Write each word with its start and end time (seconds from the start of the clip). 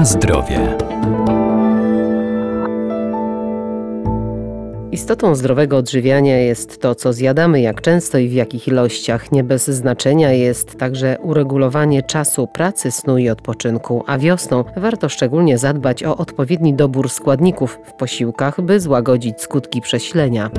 Na 0.00 0.06
zdrowie. 0.06 0.76
Istotą 4.92 5.34
zdrowego 5.34 5.76
odżywiania 5.76 6.36
jest 6.36 6.80
to, 6.80 6.94
co 6.94 7.12
zjadamy, 7.12 7.60
jak 7.60 7.80
często 7.80 8.18
i 8.18 8.28
w 8.28 8.32
jakich 8.32 8.68
ilościach. 8.68 9.32
Nie 9.32 9.44
bez 9.44 9.66
znaczenia 9.70 10.32
jest 10.32 10.78
także 10.78 11.16
uregulowanie 11.22 12.02
czasu 12.02 12.46
pracy, 12.46 12.90
snu 12.90 13.18
i 13.18 13.28
odpoczynku, 13.28 14.04
a 14.06 14.18
wiosną 14.18 14.64
warto 14.76 15.08
szczególnie 15.08 15.58
zadbać 15.58 16.04
o 16.04 16.16
odpowiedni 16.16 16.74
dobór 16.74 17.10
składników 17.10 17.78
w 17.84 17.92
posiłkach, 17.92 18.60
by 18.60 18.80
złagodzić 18.80 19.40
skutki 19.40 19.80
prześlenia. 19.80 20.50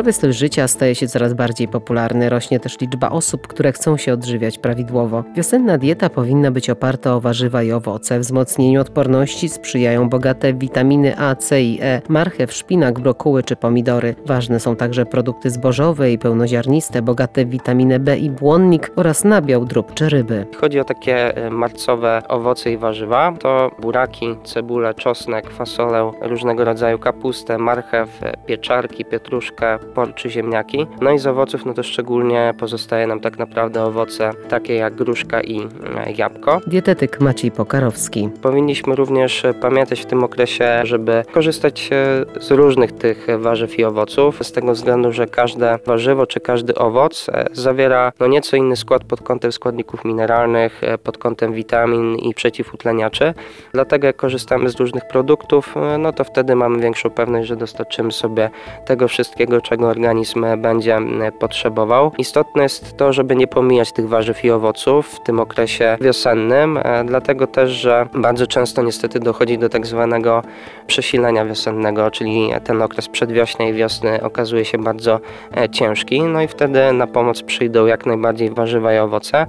Zdrowy 0.00 0.12
styl 0.12 0.32
życia 0.32 0.68
staje 0.68 0.94
się 0.94 1.08
coraz 1.08 1.34
bardziej 1.34 1.68
popularny. 1.68 2.28
Rośnie 2.28 2.60
też 2.60 2.80
liczba 2.80 3.10
osób, 3.10 3.46
które 3.46 3.72
chcą 3.72 3.96
się 3.96 4.12
odżywiać 4.12 4.58
prawidłowo. 4.58 5.24
Wiosenna 5.36 5.78
dieta 5.78 6.10
powinna 6.10 6.50
być 6.50 6.70
oparta 6.70 7.14
o 7.14 7.20
warzywa 7.20 7.62
i 7.62 7.72
owoce. 7.72 8.18
Wzmocnieniu 8.18 8.80
odporności 8.80 9.48
sprzyjają 9.48 10.08
bogate 10.08 10.54
witaminy 10.54 11.18
A, 11.18 11.34
C 11.34 11.62
i 11.62 11.78
E, 11.82 12.02
marchew, 12.08 12.52
szpinak, 12.52 13.00
brokuły 13.00 13.42
czy 13.42 13.56
pomidory. 13.56 14.14
Ważne 14.26 14.60
są 14.60 14.76
także 14.76 15.06
produkty 15.06 15.50
zbożowe 15.50 16.12
i 16.12 16.18
pełnoziarniste, 16.18 17.02
bogate 17.02 17.44
w 17.44 17.50
witaminę 17.50 17.98
B 17.98 18.18
i 18.18 18.30
błonnik 18.30 18.90
oraz 18.96 19.24
nabiał, 19.24 19.64
drób 19.64 19.94
czy 19.94 20.08
ryby. 20.08 20.46
Chodzi 20.60 20.80
o 20.80 20.84
takie 20.84 21.36
e, 21.36 21.50
marcowe 21.50 22.22
owoce 22.28 22.72
i 22.72 22.76
warzywa. 22.76 23.32
To 23.40 23.70
buraki, 23.78 24.36
cebulę, 24.44 24.94
czosnek, 24.94 25.50
fasolę, 25.50 26.10
różnego 26.20 26.64
rodzaju 26.64 26.98
kapustę, 26.98 27.58
marchew, 27.58 28.22
e, 28.22 28.36
pieczarki, 28.46 29.04
pietruszkę, 29.04 29.78
por 29.90 30.14
czy 30.14 30.30
ziemniaki. 30.30 30.86
No 31.00 31.10
i 31.10 31.18
z 31.18 31.26
owoców, 31.26 31.66
no 31.66 31.74
to 31.74 31.82
szczególnie 31.82 32.54
pozostaje 32.58 33.06
nam 33.06 33.20
tak 33.20 33.38
naprawdę 33.38 33.84
owoce 33.84 34.30
takie 34.48 34.74
jak 34.74 34.94
gruszka 34.94 35.40
i 35.40 35.60
e, 35.60 36.12
jabłko. 36.12 36.60
Dietetyk 36.66 37.20
Maciej 37.20 37.50
Pokarowski. 37.50 38.30
Powinniśmy 38.42 38.96
również 38.96 39.44
e, 39.44 39.54
pamiętać 39.54 40.00
w 40.00 40.06
tym 40.06 40.24
okresie, 40.24 40.80
żeby 40.82 41.24
korzystać 41.32 41.90
e, 41.92 42.40
z 42.40 42.50
różnych 42.50 42.92
tych 42.92 43.26
warzyw 43.38 43.78
i 43.78 43.84
owoców, 43.84 44.38
z 44.42 44.52
tego 44.52 44.72
względu, 44.72 45.12
że 45.12 45.26
każde 45.26 45.78
warzywo 45.86 46.26
czy 46.26 46.40
każdy 46.40 46.74
owoc 46.74 47.26
zawiera 47.52 48.12
no 48.20 48.26
nieco 48.26 48.56
inny 48.56 48.76
skład 48.76 49.04
pod 49.04 49.20
kątem 49.20 49.52
składników 49.52 50.04
mineralnych, 50.04 50.80
pod 51.02 51.18
kątem 51.18 51.52
witamin 51.52 52.16
i 52.16 52.34
przeciwutleniaczy. 52.34 53.34
Dlatego 53.72 54.06
jak 54.06 54.16
korzystamy 54.16 54.70
z 54.70 54.76
różnych 54.76 55.08
produktów, 55.08 55.74
no 55.98 56.12
to 56.12 56.24
wtedy 56.24 56.54
mamy 56.54 56.82
większą 56.82 57.10
pewność, 57.10 57.48
że 57.48 57.56
dostarczymy 57.56 58.12
sobie 58.12 58.50
tego 58.86 59.08
wszystkiego, 59.08 59.60
czego 59.70 59.88
organizm 59.88 60.46
będzie 60.58 60.98
potrzebował. 61.38 62.12
Istotne 62.18 62.62
jest 62.62 62.96
to, 62.96 63.12
żeby 63.12 63.36
nie 63.36 63.46
pomijać 63.46 63.92
tych 63.92 64.08
warzyw 64.08 64.44
i 64.44 64.50
owoców 64.50 65.08
w 65.08 65.20
tym 65.22 65.40
okresie 65.40 65.96
wiosennym, 66.00 66.76
e, 66.76 67.04
dlatego 67.04 67.46
też, 67.46 67.70
że 67.70 68.08
bardzo 68.14 68.46
często 68.46 68.82
niestety 68.82 69.20
dochodzi 69.20 69.58
do 69.58 69.68
tak 69.68 69.86
zwanego 69.86 70.42
przesilenia 70.86 71.44
wiosennego, 71.44 72.10
czyli 72.10 72.50
ten 72.64 72.82
okres 72.82 73.08
przedwiośnia 73.08 73.68
i 73.68 73.72
wiosny 73.72 74.22
okazuje 74.22 74.64
się 74.64 74.78
bardzo 74.78 75.20
e, 75.56 75.68
ciężki, 75.68 76.22
no 76.22 76.42
i 76.42 76.48
wtedy 76.48 76.92
na 76.92 77.06
pomoc 77.06 77.42
przyjdą 77.42 77.86
jak 77.86 78.06
najbardziej 78.06 78.50
warzywa 78.50 78.94
i 78.94 78.98
owoce. 78.98 79.46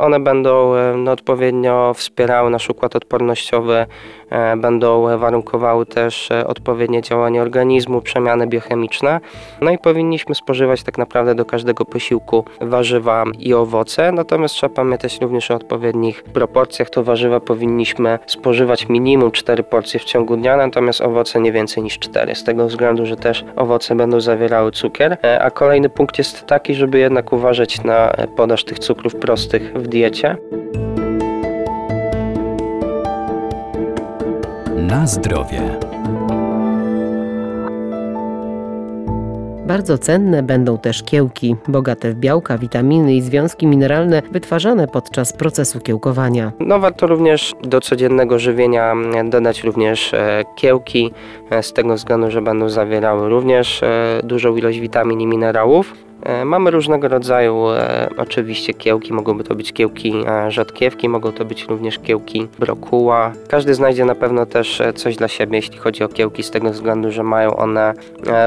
One 0.00 0.20
będą 0.20 0.74
e, 0.74 0.96
no, 0.96 1.12
odpowiednio 1.12 1.94
wspierały 1.94 2.50
nasz 2.50 2.70
układ 2.70 2.96
odpornościowy, 2.96 3.86
e, 4.30 4.56
będą 4.56 5.18
warunkowały 5.18 5.86
też 5.86 6.30
e, 6.30 6.46
odpowiednie 6.46 7.02
działanie 7.02 7.42
organizmu, 7.42 8.00
przemiany 8.00 8.46
biochemiczne. 8.46 9.20
No 9.60 9.70
i 9.70 9.78
powinniśmy 9.78 10.34
spożywać 10.34 10.82
tak 10.82 10.98
naprawdę 10.98 11.34
do 11.34 11.44
każdego 11.44 11.84
posiłku 11.84 12.44
warzywa 12.60 13.24
i 13.38 13.54
owoce. 13.54 14.12
Natomiast 14.12 14.54
trzeba 14.54 14.74
pamiętać 14.74 15.20
również 15.20 15.50
o 15.50 15.54
odpowiednich 15.54 16.22
proporcjach. 16.22 16.90
To 16.90 17.04
warzywa 17.04 17.40
powinniśmy 17.40 18.18
spożywać 18.26 18.88
minimum 18.88 19.30
4 19.30 19.62
porcje 19.62 20.00
w 20.00 20.04
ciągu 20.04 20.36
dnia, 20.36 20.56
natomiast 20.56 21.00
owoce 21.00 21.40
nie 21.40 21.52
więcej 21.52 21.82
niż 21.82 21.98
4. 21.98 22.34
Z 22.34 22.44
tego 22.44 22.66
względu, 22.66 23.06
że 23.06 23.16
też 23.16 23.44
owoce 23.56 23.94
będą 23.94 24.20
zawierały 24.20 24.72
cukier. 24.72 25.18
A 25.40 25.50
kolejny 25.50 25.88
punkt 25.88 26.18
jest 26.18 26.46
taki, 26.46 26.74
żeby 26.74 26.98
jednak 26.98 27.32
uważać 27.32 27.84
na 27.84 28.12
podaż 28.36 28.64
tych 28.64 28.78
cukrów 28.78 29.16
prostych 29.16 29.72
w 29.74 29.89
diecie. 29.90 30.36
Na 34.76 35.06
zdrowie. 35.06 35.60
Bardzo 39.70 39.98
cenne 39.98 40.42
będą 40.42 40.78
też 40.78 41.02
kiełki, 41.02 41.56
bogate 41.68 42.10
w 42.10 42.14
białka, 42.14 42.58
witaminy 42.58 43.14
i 43.14 43.22
związki 43.22 43.66
mineralne 43.66 44.22
wytwarzane 44.30 44.88
podczas 44.88 45.32
procesu 45.32 45.80
kiełkowania. 45.80 46.52
No 46.60 46.78
warto 46.78 47.06
również 47.06 47.54
do 47.62 47.80
codziennego 47.80 48.38
żywienia 48.38 48.94
dodać 49.24 49.64
również 49.64 50.14
e, 50.14 50.44
kiełki, 50.56 51.12
e, 51.50 51.62
z 51.62 51.72
tego 51.72 51.94
względu, 51.94 52.30
że 52.30 52.42
będą 52.42 52.68
zawierały 52.68 53.28
również 53.28 53.82
e, 53.82 54.20
dużą 54.24 54.56
ilość 54.56 54.80
witamin 54.80 55.20
i 55.20 55.26
minerałów. 55.26 56.09
E, 56.22 56.44
mamy 56.44 56.70
różnego 56.70 57.08
rodzaju 57.08 57.68
e, 57.68 58.10
oczywiście 58.16 58.74
kiełki, 58.74 59.12
mogą 59.12 59.38
to 59.38 59.54
być 59.54 59.72
kiełki 59.72 60.14
e, 60.26 60.50
rzodkiewki, 60.50 61.08
mogą 61.08 61.32
to 61.32 61.44
być 61.44 61.64
również 61.64 61.98
kiełki 61.98 62.48
brokuła. 62.58 63.32
Każdy 63.48 63.74
znajdzie 63.74 64.04
na 64.04 64.14
pewno 64.14 64.46
też 64.46 64.82
coś 64.94 65.16
dla 65.16 65.28
siebie, 65.28 65.58
jeśli 65.58 65.78
chodzi 65.78 66.04
o 66.04 66.08
kiełki, 66.08 66.42
z 66.42 66.50
tego 66.50 66.70
względu, 66.70 67.10
że 67.10 67.22
mają 67.22 67.56
one 67.56 67.94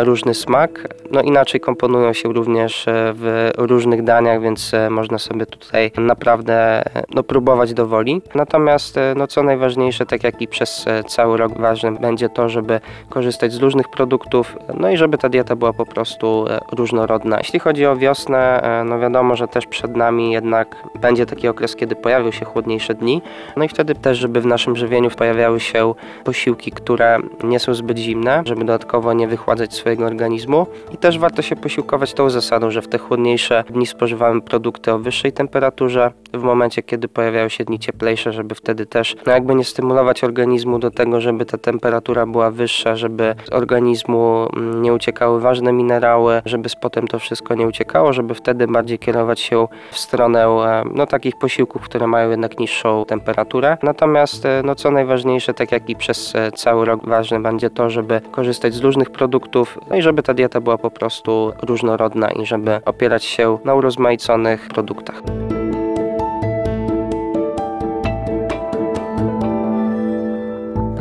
różny 0.02 0.34
smak. 0.34 0.88
No 1.12 1.22
inaczej 1.22 1.62
komponują 1.62 2.14
się 2.14 2.34
również 2.34 2.86
w 2.88 3.52
różnych 3.58 4.04
daniach, 4.04 4.42
więc 4.42 4.72
można 4.90 5.18
sobie 5.18 5.46
tutaj 5.46 5.92
naprawdę 5.98 6.84
no, 7.16 7.24
próbować 7.24 7.74
do 7.74 7.88
woli. 7.88 8.22
Natomiast 8.36 9.00
no, 9.16 9.28
co 9.28 9.44
najważniejsze, 9.44 10.06
tak 10.06 10.24
jak 10.24 10.42
i 10.42 10.48
przez 10.48 10.86
cały 11.08 11.38
rok 11.38 11.58
ważne 11.60 11.92
będzie 11.92 12.30
to, 12.30 12.50
żeby 12.50 12.80
korzystać 13.10 13.54
z 13.54 13.58
różnych 13.58 13.90
produktów, 13.90 14.58
no 14.80 14.90
i 14.90 14.98
żeby 14.98 15.18
ta 15.18 15.30
dieta 15.30 15.56
była 15.56 15.74
po 15.74 15.86
prostu 15.86 16.46
różnorodna. 16.72 17.38
Jeśli 17.38 17.60
chodzi 17.64 17.86
o 17.86 17.96
wiosnę, 17.96 18.62
e, 18.62 18.84
no 18.84 19.00
wiadomo, 19.00 19.36
że 19.36 19.48
też 19.48 19.68
przed 19.68 19.96
nami 19.96 20.32
jednak 20.32 20.76
będzie 21.02 21.26
taki 21.26 21.48
okres, 21.48 21.76
kiedy 21.76 21.96
pojawią 21.96 22.32
się 22.32 22.46
chłodniejsze 22.46 22.94
dni. 22.94 23.22
No 23.58 23.64
i 23.64 23.68
wtedy 23.68 23.96
też, 23.96 24.18
żeby 24.18 24.42
w 24.42 24.46
naszym 24.46 24.76
żywieniu 24.76 25.10
pojawiały 25.10 25.60
się 25.60 25.94
posiłki, 26.24 26.72
które 26.72 27.20
nie 27.44 27.60
są 27.60 27.74
zbyt 27.74 27.98
zimne, 27.98 28.44
żeby 28.46 28.60
dodatkowo 28.60 29.14
nie 29.14 29.28
wychładzać 29.28 29.74
swojego 29.74 30.06
organizmu. 30.06 30.68
I 30.94 30.98
też 30.98 31.20
warto 31.20 31.42
się 31.42 31.56
posiłkować 31.56 32.14
tą 32.14 32.30
zasadą, 32.30 32.72
że 32.72 32.82
w 32.82 32.88
te 32.88 32.98
chłodniejsze 32.98 33.64
dni 33.70 33.86
spożywamy 33.86 34.42
produkty 34.42 34.92
o 34.92 35.00
wyższej 35.00 35.32
temperaturze, 35.32 36.12
w 36.34 36.44
momencie, 36.44 36.84
kiedy 36.84 37.08
pojawiają 37.08 37.50
się 37.50 37.64
dni 37.64 37.80
cieplejsze, 37.80 38.34
żeby 38.34 38.56
wtedy 38.56 38.86
też 38.86 39.16
no 39.26 39.34
jakby 39.34 39.56
nie 39.56 39.64
stymulować 39.64 40.24
organizmu 40.24 40.80
do 40.80 40.92
tego, 40.92 41.22
żeby 41.22 41.46
ta 41.46 41.58
temperatura 41.58 42.26
była 42.26 42.52
wyższa, 42.52 42.96
żeby 42.96 43.36
z 43.46 43.54
organizmu 43.54 44.48
mm, 44.56 44.82
nie 44.82 44.94
uciekały 44.94 45.42
ważne 45.42 45.74
minerały, 45.74 46.42
żeby 46.46 46.70
z 46.70 46.76
potem 46.76 47.08
to 47.08 47.20
wszystko 47.20 47.53
nie 47.56 47.68
uciekało, 47.68 48.14
żeby 48.14 48.36
wtedy 48.36 48.68
bardziej 48.68 49.00
kierować 49.00 49.40
się 49.40 49.68
w 49.92 49.98
stronę 49.98 50.46
e, 50.46 50.84
no, 50.94 51.08
takich 51.08 51.36
posiłków, 51.36 51.82
które 51.82 52.08
mają 52.08 52.30
jednak 52.30 52.60
niższą 52.60 53.06
temperaturę. 53.06 53.78
Natomiast 53.84 54.46
e, 54.46 54.62
no, 54.66 54.76
co 54.76 54.92
najważniejsze, 54.92 55.54
tak 55.54 55.72
jak 55.72 55.90
i 55.90 55.96
przez 55.96 56.36
e, 56.36 56.52
cały 56.52 56.86
rok 56.86 57.06
ważne 57.06 57.40
będzie 57.40 57.70
to, 57.70 57.90
żeby 57.90 58.22
korzystać 58.32 58.74
z 58.74 58.80
różnych 58.80 59.10
produktów, 59.10 59.80
no 59.90 59.96
i 59.96 60.02
żeby 60.02 60.24
ta 60.24 60.34
dieta 60.34 60.62
była 60.62 60.78
po 60.78 60.92
prostu 60.92 61.54
różnorodna 61.62 62.32
i 62.32 62.46
żeby 62.46 62.80
opierać 62.86 63.24
się 63.24 63.58
na 63.66 63.76
urozmaiconych 63.76 64.68
produktach. 64.68 65.43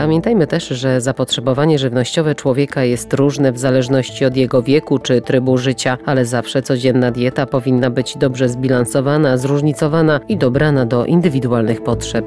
Pamiętajmy 0.02 0.46
też, 0.46 0.68
że 0.68 1.00
zapotrzebowanie 1.00 1.78
żywnościowe 1.78 2.34
człowieka 2.34 2.84
jest 2.84 3.14
różne 3.14 3.52
w 3.52 3.58
zależności 3.58 4.24
od 4.24 4.36
jego 4.36 4.62
wieku 4.62 4.98
czy 4.98 5.20
trybu 5.20 5.58
życia, 5.58 5.98
ale 6.06 6.24
zawsze 6.24 6.62
codzienna 6.62 7.10
dieta 7.10 7.46
powinna 7.46 7.90
być 7.90 8.16
dobrze 8.16 8.48
zbilansowana, 8.48 9.36
zróżnicowana 9.36 10.20
i 10.28 10.36
dobrana 10.36 10.86
do 10.86 11.06
indywidualnych 11.06 11.82
potrzeb. 11.82 12.24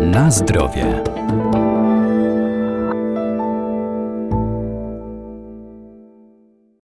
Na 0.00 0.30
zdrowie. 0.30 1.02